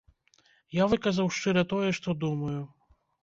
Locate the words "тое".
1.73-1.89